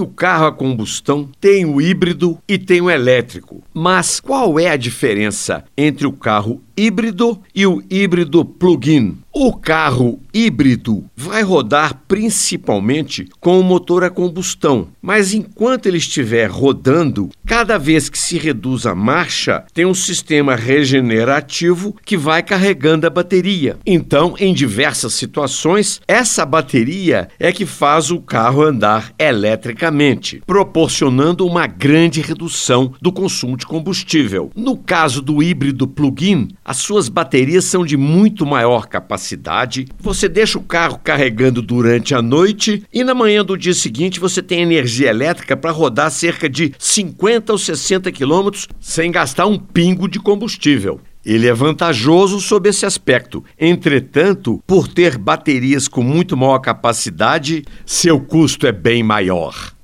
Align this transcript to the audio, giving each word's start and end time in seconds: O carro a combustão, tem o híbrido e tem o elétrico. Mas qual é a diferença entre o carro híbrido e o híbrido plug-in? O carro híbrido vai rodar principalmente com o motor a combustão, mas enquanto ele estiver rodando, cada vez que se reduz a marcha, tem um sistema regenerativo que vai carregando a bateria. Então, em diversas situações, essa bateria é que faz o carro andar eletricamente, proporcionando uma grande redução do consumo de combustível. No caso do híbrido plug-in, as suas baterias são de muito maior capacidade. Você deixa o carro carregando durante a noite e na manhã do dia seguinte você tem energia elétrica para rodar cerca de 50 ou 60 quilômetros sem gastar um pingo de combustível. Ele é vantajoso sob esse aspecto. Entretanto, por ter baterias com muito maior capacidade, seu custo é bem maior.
O 0.00 0.06
carro 0.06 0.46
a 0.46 0.52
combustão, 0.52 1.28
tem 1.38 1.66
o 1.66 1.78
híbrido 1.78 2.38
e 2.48 2.56
tem 2.56 2.80
o 2.80 2.88
elétrico. 2.88 3.62
Mas 3.74 4.18
qual 4.18 4.58
é 4.58 4.68
a 4.68 4.76
diferença 4.76 5.62
entre 5.76 6.06
o 6.06 6.12
carro 6.12 6.62
híbrido 6.80 7.38
e 7.54 7.66
o 7.66 7.82
híbrido 7.90 8.42
plug-in? 8.42 9.18
O 9.32 9.52
carro 9.52 10.20
híbrido 10.34 11.04
vai 11.14 11.44
rodar 11.44 12.02
principalmente 12.08 13.28
com 13.38 13.60
o 13.60 13.62
motor 13.62 14.02
a 14.02 14.10
combustão, 14.10 14.88
mas 15.00 15.32
enquanto 15.32 15.86
ele 15.86 15.98
estiver 15.98 16.50
rodando, 16.50 17.30
cada 17.46 17.78
vez 17.78 18.08
que 18.08 18.18
se 18.18 18.36
reduz 18.36 18.86
a 18.86 18.94
marcha, 18.94 19.64
tem 19.72 19.86
um 19.86 19.94
sistema 19.94 20.56
regenerativo 20.56 21.94
que 22.04 22.16
vai 22.16 22.42
carregando 22.42 23.06
a 23.06 23.10
bateria. 23.10 23.78
Então, 23.86 24.34
em 24.36 24.52
diversas 24.52 25.14
situações, 25.14 26.00
essa 26.08 26.44
bateria 26.44 27.28
é 27.38 27.52
que 27.52 27.64
faz 27.64 28.10
o 28.10 28.20
carro 28.20 28.62
andar 28.62 29.12
eletricamente, 29.16 30.42
proporcionando 30.44 31.46
uma 31.46 31.68
grande 31.68 32.20
redução 32.20 32.92
do 33.00 33.12
consumo 33.12 33.56
de 33.56 33.64
combustível. 33.64 34.50
No 34.56 34.76
caso 34.76 35.22
do 35.22 35.40
híbrido 35.40 35.86
plug-in, 35.86 36.48
as 36.70 36.76
suas 36.76 37.08
baterias 37.08 37.64
são 37.64 37.84
de 37.84 37.96
muito 37.96 38.46
maior 38.46 38.86
capacidade. 38.86 39.88
Você 39.98 40.28
deixa 40.28 40.56
o 40.56 40.62
carro 40.62 41.00
carregando 41.02 41.60
durante 41.60 42.14
a 42.14 42.22
noite 42.22 42.84
e 42.94 43.02
na 43.02 43.12
manhã 43.12 43.44
do 43.44 43.58
dia 43.58 43.74
seguinte 43.74 44.20
você 44.20 44.40
tem 44.40 44.62
energia 44.62 45.10
elétrica 45.10 45.56
para 45.56 45.72
rodar 45.72 46.12
cerca 46.12 46.48
de 46.48 46.72
50 46.78 47.50
ou 47.50 47.58
60 47.58 48.12
quilômetros 48.12 48.68
sem 48.78 49.10
gastar 49.10 49.46
um 49.46 49.58
pingo 49.58 50.06
de 50.06 50.20
combustível. 50.20 51.00
Ele 51.26 51.48
é 51.48 51.52
vantajoso 51.52 52.40
sob 52.40 52.68
esse 52.68 52.86
aspecto. 52.86 53.44
Entretanto, 53.58 54.62
por 54.64 54.86
ter 54.86 55.18
baterias 55.18 55.88
com 55.88 56.04
muito 56.04 56.36
maior 56.36 56.60
capacidade, 56.60 57.64
seu 57.84 58.20
custo 58.20 58.64
é 58.68 58.70
bem 58.70 59.02
maior. 59.02 59.72